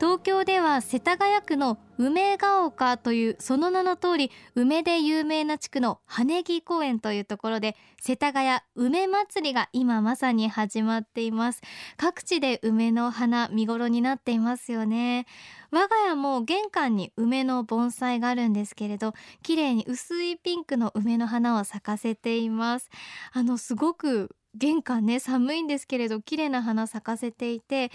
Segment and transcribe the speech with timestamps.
[0.00, 11.62] 東京では世田谷区の梅ヶ丘というその名の通り梅で有名な地区の羽根木公園というところで世田谷梅祭りが今まさに始まっています。
[11.96, 15.26] 各地で梅の花見頃になっていますよね。
[15.70, 22.90] 我が家も玄関に梅の盆栽があるんですけれど綺麗に薄いピンクの梅の花を咲かせています。
[23.32, 27.90] あのすごく玄関ね寒いんですけれど綺麗な花咲かせていて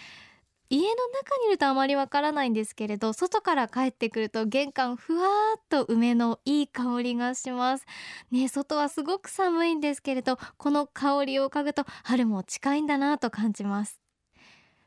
[0.71, 7.85] 家の中にいるとあまりわからないんですけれど外から帰ってくると玄関ふわーっと梅のいい香りがします。
[8.29, 13.99] ね外はすごく寒いんですけれどこの香りを嗅ぐと春も近いんだなと感じます。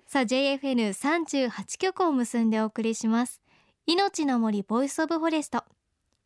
[0.07, 3.41] さあ JFN38 局を結んでお送りします。
[3.85, 5.65] いのちの森 Voice of Forest。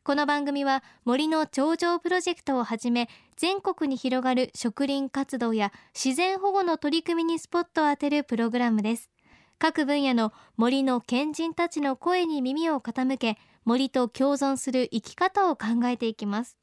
[0.05, 9.11] この番組は森の長城プロジェクトをはじめ全国に広がる植林活動や自然保護の取り組みにスポットを当てるプログラムです。
[9.59, 16.57] 各分野の森の賢人たちの声に耳を傾け森と共存する生き方を考えていきます。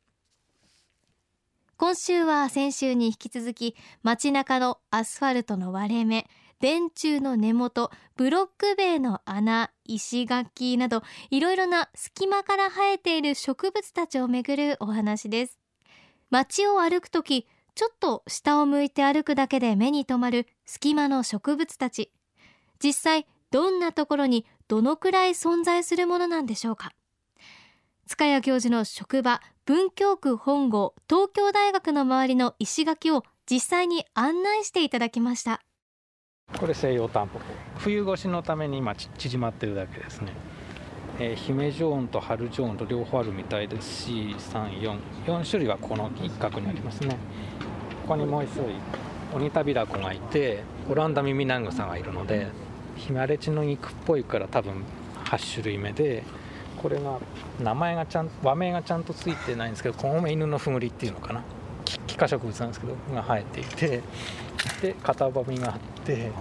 [1.75, 6.29] 今週は先週に引き続き街中のアスファルトの割れ目
[6.61, 15.59] 電柱の根元ブロック塀の穴石垣などいろいろな隙間から生えている植物たちをめぐるお話です。
[16.29, 22.13] 街を歩くときちょっと下を向いて歩くだけで目に留まる隙間の植物たち。
[22.81, 26.91] 実際どんなところにどのくらい存在するものなんでしょうか？
[28.07, 35.61] 塚谷教授の職場文京区本郷東京大学の周りの石垣を実際に案内していただきました。
[36.57, 37.45] これ西洋タンポポ
[37.77, 40.33] 冬越しのために今縮まってるだけですね、
[41.19, 47.17] えー、姫常温と春常温と両方あるみたいですし344種類はこの一角にありますね。
[48.01, 48.75] ここにもう一種類
[49.33, 52.47] オニタビラコがいてオランダミミナングサがいるので
[52.95, 54.83] ヒマレチの肉っぽいから多分
[55.25, 56.23] 8種類目で
[56.81, 57.19] これが
[57.61, 61.43] 名前がちゃん和名がちゃんとついてないんですけどコウメ犬のふぐりっていうのかな。
[62.07, 64.01] 気化植物なんですけどが生えていて
[64.81, 66.31] で片ばみがあって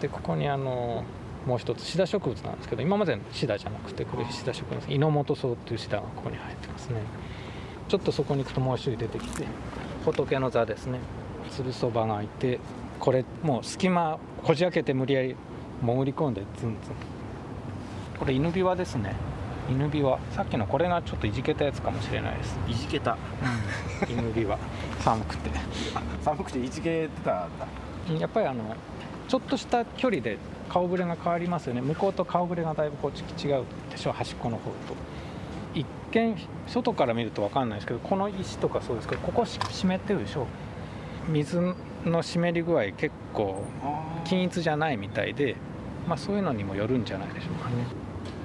[0.00, 1.04] でここにあの
[1.46, 7.00] もう一つシダ植物なんですけど今までシダじゃなくてこれシダ植物猪本草っていうシダがここに生えてますね。
[7.88, 9.44] ちょっとそこに行くともう一種類出てきて
[10.04, 10.98] 仏の座ですね。
[11.50, 12.58] つるそばがいて
[12.98, 15.36] これもう隙間こじ開けて無理やり
[15.82, 16.94] 潜り込んでツンツン。
[18.18, 19.16] これ犬ビワですね。
[19.68, 20.18] 犬ビワ。
[20.30, 22.56] さっきのこれがちょっといじけたやつかもしれないです。
[22.68, 23.16] いじけた、
[24.06, 24.58] うん、犬ビワ。
[25.00, 25.50] 寒くて。
[26.22, 27.66] 寒くていじけてたんだ。
[28.18, 28.62] やっぱりあの
[29.26, 30.38] ちょっとした距離で
[30.68, 31.80] 顔ぶれが変わりますよね。
[31.80, 34.94] 向こうと顔ぶれがだいぶこっち違うでしょ端っこの方と。
[35.74, 36.36] 一見
[36.68, 40.46] 外から見ると分かんないですけどこの石とかそうですけどここ湿ってるでしょ。
[41.28, 43.62] 水の湿り具合結構
[44.24, 45.56] 均一じゃないみたいで
[46.06, 47.86] まあ、そういうのにもよるんじゃないでしょうかね、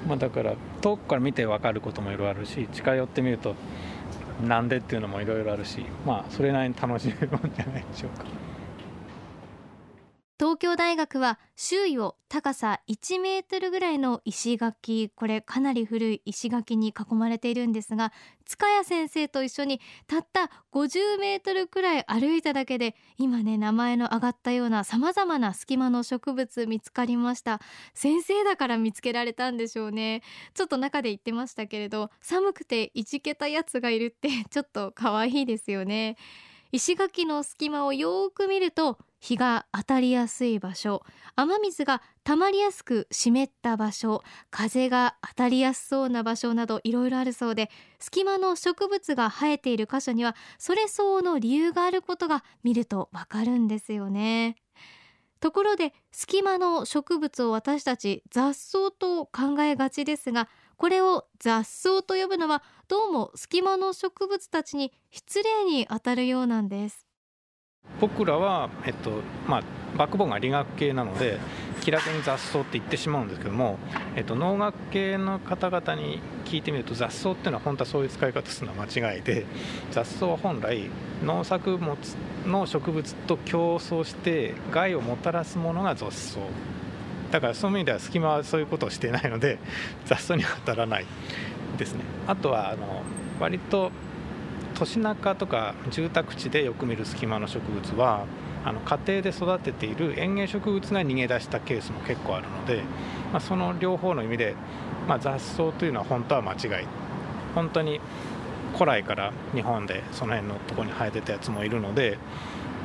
[0.07, 3.55] まあ、だから遠くから見て分かることもいろいろあるし近寄ってみると
[4.45, 8.25] なんでっていうのもいろいろあるしまあそれなりに楽しめるんじゃないでしょうか。
[10.39, 18.13] 東京大学は周囲を高さ1メートルぐらいの石垣これかなり古い石垣に囲まれているんですが
[18.45, 27.59] 塚谷先生と一緒にたった50メートルくらい歩いただけで今ね名前の挙がったような様々な隙間の植物見つかりました。
[27.95, 30.21] 先生だから見つけられたんでしょうね。
[30.53, 36.15] ちょっと中で言ってましたけれど寒くていじけたやつがいるってちょっと可愛いですよね。
[36.71, 41.03] 石垣の隙間をよく見ると日が当たりやすい場所。
[41.35, 44.23] 雨水が溜まりやすく湿った場所。
[44.51, 54.55] 風が当たりやすそうな場所などいろいろあるそうで隙間の植物が生えている箇所にはそれ相応の理由があることが見るとわかるんですよね。
[55.41, 60.47] ところで隙間の植物を私たち雑草と考えがちですが
[60.77, 67.06] これを雑草と呼ぶのはどうも隙間の植物たちに失礼にあたるようなんです。
[67.99, 69.63] 僕らは、えっとまあ、
[69.97, 71.39] バックボーンが理学系なので
[71.81, 73.79] 気楽に雑草って言ってしまうんですけども、
[74.15, 79.45] えっと、農学系の方々に聞いてみると雑草っていうのは本当はそういう使い方するのは間違いで
[79.91, 80.89] 雑草は本来
[81.23, 81.97] 農作物
[82.45, 86.39] の植物と競争して害をもたらすものが雑草。
[87.31, 89.59] だからそういう意味では隙間はそういうことをしていないので
[90.05, 91.05] 雑草には当たらない
[91.77, 92.01] ですね。
[92.25, 93.01] あとはあの
[93.39, 93.91] 割と
[94.77, 98.27] 都市中とか住宅地でよく見る隙間の植物は
[98.63, 102.83] あの家庭で育てている園芸植物が逃げ出したケースも結構あるので、
[103.31, 104.55] まあ、その両方の意味で、
[105.07, 106.85] まあ、雑草というのは本当は間違い。
[107.55, 107.99] 本当に
[108.73, 112.19] 古来から日本でその辺のとこに生えてたやつもいるので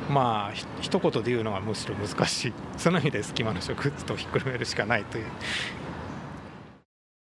[0.09, 2.53] まあ一言で言うのがむしろ難しい。
[2.77, 5.25] その意味で隙間の植物とひっくるめるしかないという。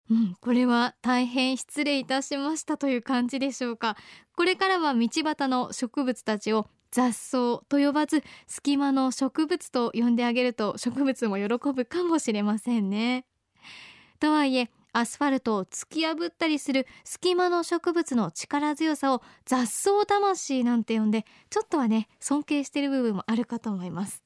[0.09, 3.97] うん、これは大変失礼いたしましたという感じでしょうか。
[4.37, 13.25] これからは道端の植物たちを雑草と呼ばず隙間の植物と呼んであげると植物も喜ぶかもしれませんね。
[14.19, 24.21] とはいえアスファルトを突き破ったりする隙間の植物の力強さを雑草魂なんて呼んでちょっとはね尊敬している部分もあるかと思います。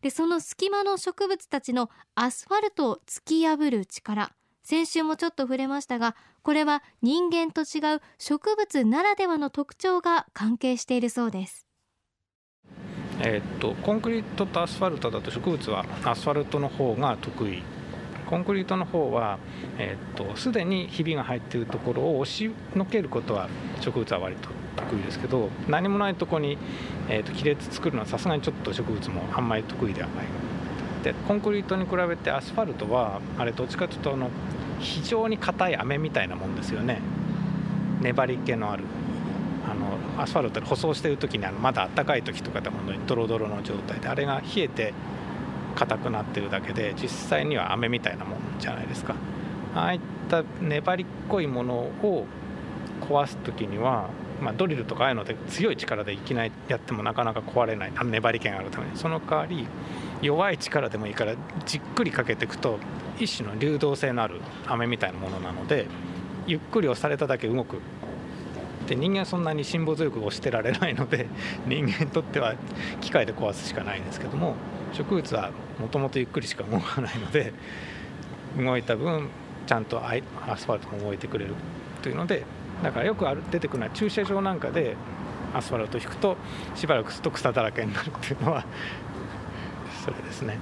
[0.00, 4.32] でその隙間の植物たちのアスファルトを突き破る力
[4.64, 11.66] 先週もちょっと触れましたがこれは人間と違う植物ならではの特徴が関係しているそうです。
[13.20, 17.62] えー、っとコンクリートとアスファルトだと植物はアスファルトの方が得意。
[18.28, 19.38] コンクリートの方は
[20.34, 23.48] すで、ー、にひびが入っているところを押しのけることは
[23.80, 26.58] 植物は割と得意ですけど何もないところに、
[27.10, 30.53] えーと、亀裂作るのはさすがにちょっと植物もあんまり得意ではない。
[31.04, 34.30] でコンクリートに比べてアスファルトはあれどっちかというとあの
[34.80, 37.00] 非常に硬い飴みたいなもんですよね。
[38.00, 38.84] 粘り気のある。
[39.66, 44.92] あのアスファルトで舗装してる時にあのまだ暖かい時とかで本当にドロドロの状態であれが冷えて
[45.74, 49.14] 硬くなってるだけで実際には飴みたいなもんじゃないですか。
[49.74, 52.26] ああいった粘りっこいものを
[53.00, 54.08] 壊す時には、
[54.40, 58.96] まあ、ドリルとかああいうので強い力でいきなりやってもなかなか壊れないあの粘り気があるために。
[58.96, 59.66] その代わり
[60.22, 61.34] 弱い力でもいいから
[61.66, 62.78] じっくりかけていくと
[63.18, 65.86] 一種の流動性のある飴みたいなものなので
[66.46, 67.78] ゆっくり押されただけ動く。
[68.86, 71.26] で人間はそんなに辛抱強く押してられないので
[71.66, 72.54] 人間にとっては
[73.00, 74.56] 機械で壊すしかないんですけども
[74.92, 77.54] 植物はもともとゆっくりしか動かないので
[78.58, 79.30] 動いた分
[79.66, 80.12] ちゃんとア
[80.56, 81.54] スファルトも動いてくれる
[82.02, 82.44] というので
[82.84, 84.94] だからよくある出てくるのは駐車場なんかで
[85.54, 86.36] アスファルト引くと
[86.74, 88.66] しばらくすると草だらけになるっていうのは
[90.04, 90.58] それですね。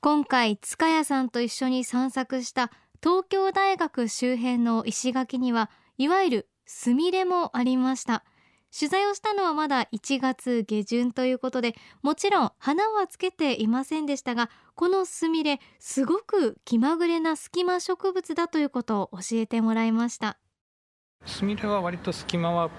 [0.00, 2.70] 今回塚谷さんと一緒に散策した
[3.02, 8.22] 東京大学周辺の石垣にはいわゆるスミレもありました。
[8.78, 20.36] 取材をしたのはまだ1月下旬ということでもちろん花はつけていませんでしたがこのスミレすごく気まぐれな隙間植物だということを教えてもらいました。
[21.24, 22.72] スミレは割と隙間は好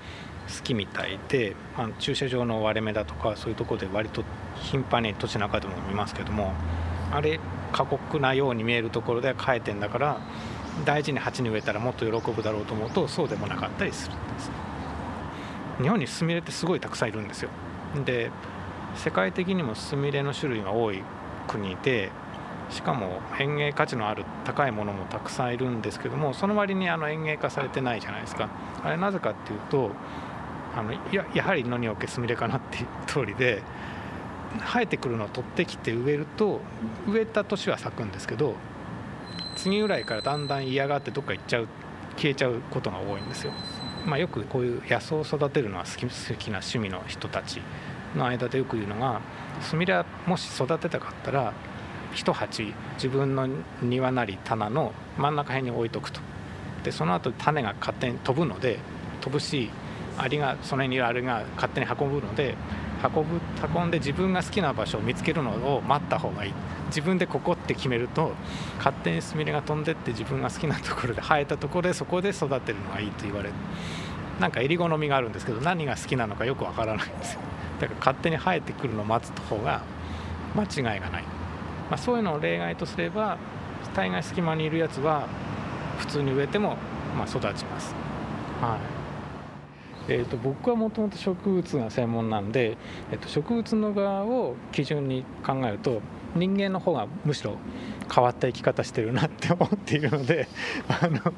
[0.63, 4.23] きみたいで、まあ、駐車場の割れ目だとかそういうところで割と
[4.55, 6.53] 頻繁に土地の中でも見ますけども
[7.11, 7.39] あれ
[7.73, 10.21] 過酷なように見えるところでは生えてんだから
[10.85, 14.66] 大事に鉢に植えたらもっと喜ぶだろうと思うとそうでもなかったりするんです。
[15.81, 17.49] 日本にスミレってすごいたくさんいるんですよ
[18.05, 18.31] で
[18.95, 21.03] 世界的にもスミレの種類が多い
[21.47, 22.11] 国で
[22.69, 28.49] しかも園芸価値のある高いものもたくさんいるんですけどもその割にあの園芸化されてないじゃないですか
[28.83, 29.91] あれなぜかっていうと
[30.75, 33.63] あのややはり野におけスミレかなっていう通りで
[34.59, 36.61] 生えてくるのを取ってきて植えると
[37.07, 38.55] 植えた年は咲くんですけど
[39.55, 41.67] 次ぐらいからだんだん嫌がってどっか行っちゃう
[42.15, 43.53] 消えちゃうことが多いんですよ。
[44.07, 47.61] まあ、よくこういう野草を育てるのは好き好きな趣味の人たち
[48.15, 49.19] の間でよく言うのが
[49.61, 51.53] スミレはもし育てたかったら
[52.13, 53.49] 一鉢自分の
[53.81, 56.21] 庭なり棚の真ん中辺に置いとくと。
[56.83, 58.79] でその後種が勝手に飛ぶので
[59.19, 59.69] 飛ぶし
[60.17, 62.55] アリがその辺にいるアリが勝手に運ぶので
[63.03, 63.41] 運ぶ
[63.75, 66.53] 運んで自分が好きな場所を見つけるのを待った方がいい。
[66.87, 68.31] 自分でここって決めると
[68.77, 73.55] 勝手にスミレが飛んでって自分が好きなところで生えたところでそこで育てるのがいいと言われる。
[74.39, 77.39] なんかえり好みがあるんですけど何が好きなのかよくわからないんですよ。
[77.79, 79.81] だから勝手に生えてくるのを待つ方が
[80.55, 83.37] 間違いがない、まあ、そういうのを例外とすれば
[83.93, 85.27] 大概隙間にいるやつは
[85.99, 86.77] 普通に植えても
[87.17, 87.95] ま育ちます、
[88.61, 88.97] はい。
[90.09, 92.77] えーと、僕はもともと植物が専門なんで、
[93.11, 96.01] えーと、植物の側を基準に考えると
[96.35, 97.57] 人間の方がむしろ
[98.13, 100.47] 変わった生き方してるなって思っているので
[100.87, 101.33] あの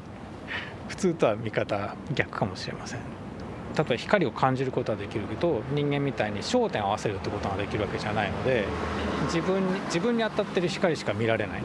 [1.00, 3.00] 通とは見方逆かもしれません。
[3.76, 8.66] 例えば光を感じることはできるけど人間みたいに焦点を合わせるってことができるわけじゃないので
[9.26, 11.62] 自分に自分に当たってる光しか見られない。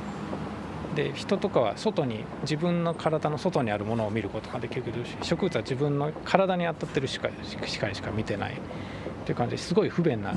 [0.94, 8.52] で人とかは外に自分の体の外にあるものを見ることができるけど植物は自分の体に当たってる光しか見てない。
[8.52, 10.34] っていう感じですごい不便な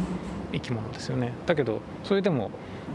[0.54, 1.34] 生き物ですよね。
[1.46, 2.50] だけどそれでも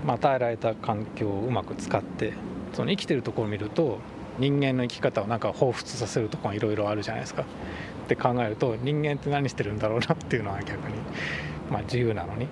[0.06, 2.32] 与えられた環境をうまく使って
[2.72, 3.98] その生きてるところを見ると
[4.38, 7.42] 人間の生き方をなんか彷彿させるとこがいろいろあるじゃないですか。
[7.42, 10.94] って考えると人間って何してるんだろうなっていうのは逆に
[11.72, 12.48] まあ、自由なのに、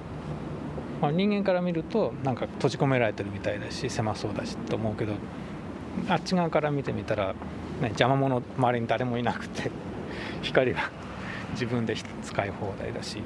[1.02, 5.12] まあ、人間から見るとなんか閉じ込められてるみたいだし狭そうだしと思うけど
[6.08, 9.70] あっち側から見てみたら、ね、邪魔者周りに誰もいなくて
[10.40, 10.90] 光が
[11.52, 13.18] 自分で使い放題だし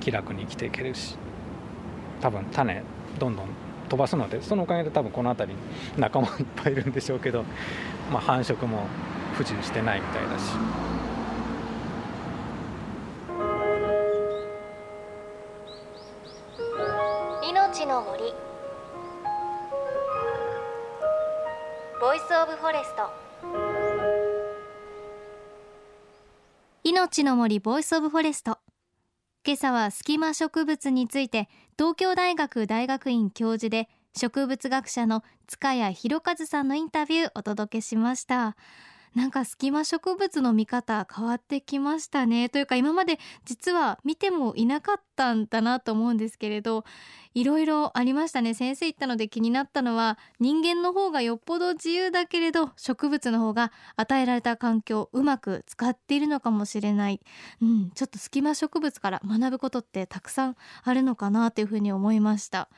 [0.00, 1.16] 気楽に生きていけるし
[2.20, 2.82] 多分種
[3.18, 3.46] どんどん
[3.88, 5.60] 飛ばすのでそのおかげで多分この辺りに
[6.00, 7.44] 仲間いっぱいいるんでしょうけど、
[8.10, 8.86] まあ、繁殖も
[9.34, 10.52] 不自由してないみたいだし。
[17.48, 18.34] いのちの森。
[22.00, 23.10] Voice of Forest。
[26.82, 28.58] いのちの森 Voice of Forest。
[29.46, 31.48] 今朝は隙間植物について
[31.78, 38.56] 東京大学大学院教授で植物学者の塚谷裕一さんのインタビューお届けしました。
[39.14, 42.48] なんか隙間植物の見方変わってきましたね。
[42.48, 46.84] というか今まで実は見てもいなかったんだなと思うんですけれど
[47.34, 48.54] いろいろありましたね。
[48.54, 57.20] 先生言ったので気になったのは人間の方がよっぽど自由だけれど植物の方が与えられた環境をうまく使っているのかもしれない、
[57.60, 62.68] うん、ちょっと隙間植物から学ぶことってたくさんあるのかなというふうに思いました。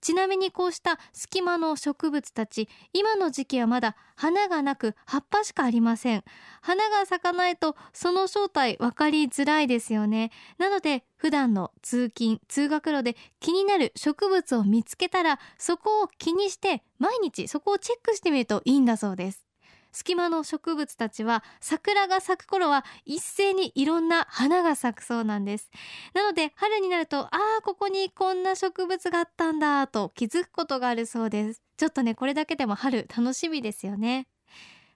[0.00, 6.24] ちなみにこうした隙間の植物たち今の時期はまだ花がなく葉っぱしかありません。
[6.60, 10.30] 花が咲かないとその正体分かりづらいですよね。
[10.58, 19.49] なので普段の通勤通学路で気になる植物を見つけたらそこを気にして毎日そこをチェックしてみるといいんだそうです。
[19.92, 25.70] 隙間の植物たちは桜が咲く頃は一斉にいろんな花が咲くそうなんです。
[26.14, 31.62] なので春になるとああここにこんな植物があったんだと気づくことがあるそうです。
[31.76, 34.26] ちょっとねこれだけでも春楽しみですよね。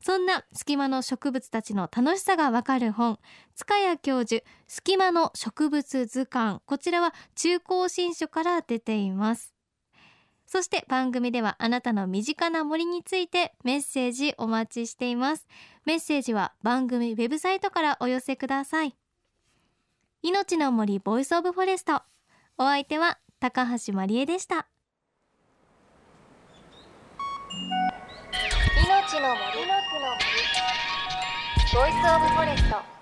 [0.01, 3.19] そんな隙間の植物たちの楽しさがわかる本
[3.55, 9.54] 塚谷教授隙間の植物図鑑こちらは中公新書から出ています。
[10.47, 15.47] そして番組ではあなたの身近な森についてメッセージお待ちしています。
[15.85, 18.95] メッセージは番組ウェブサイトからお寄せください。
[20.23, 22.03] いのちの森 Voice of Forest。
[22.57, 24.69] お相手は高橋万里恵でした。
[28.87, 30.25] 命の森の森。
[31.75, 32.94] ボイスオブフォレスト。